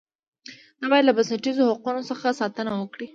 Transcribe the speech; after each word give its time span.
دا 0.79 0.85
باید 0.91 1.03
له 1.07 1.13
بنسټیزو 1.17 1.67
حقوقو 1.69 2.07
څخه 2.09 2.27
ساتنه 2.41 2.71
وکړي. 2.77 3.07